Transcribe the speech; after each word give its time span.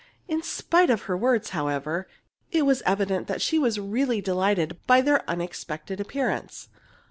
In 0.27 0.41
spite 0.41 0.89
of 0.89 1.03
her 1.03 1.15
words, 1.15 1.49
however, 1.49 2.07
it 2.51 2.65
was 2.65 2.81
evident 2.87 3.27
that 3.27 3.39
she 3.39 3.59
was 3.59 3.79
really 3.79 4.19
delighted 4.19 4.79
by 4.87 4.99
their 5.01 5.23
unexpected 5.29 5.99
appearance. 5.99 6.69